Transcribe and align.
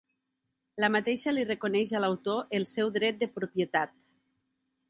La 0.83 0.89
mateixa 0.95 1.33
li 1.35 1.43
reconeix 1.49 1.93
a 1.93 2.01
l'autor 2.05 2.57
el 2.61 2.67
seu 2.73 2.93
dret 2.99 3.23
de 3.23 3.31
propietat. 3.37 3.97